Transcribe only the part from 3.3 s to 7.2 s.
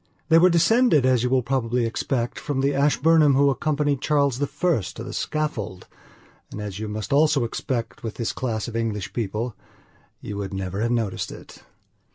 who accompanied Charles I to the scaffold, and, as you must